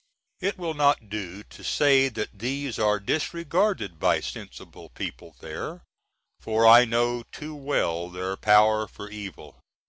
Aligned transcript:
It 0.39 0.57
will 0.57 0.73
not 0.73 1.09
do 1.11 1.43
to 1.43 1.63
say 1.63 2.09
that 2.09 2.39
these 2.39 2.79
are 2.79 2.99
disregarded 2.99 3.99
by 3.99 4.19
sensible 4.19 4.89
people 4.89 5.35
there, 5.41 5.83
for 6.39 6.65
I 6.65 6.85
know 6.85 7.21
too 7.31 7.53
well 7.53 8.09
their 8.09 8.35
power 8.35 8.87
for 8.87 9.11
evil. 9.11 9.59